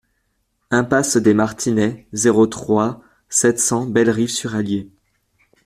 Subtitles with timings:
[0.71, 4.89] Impasse des Martinets, zéro trois, sept cents Bellerive-sur-Allier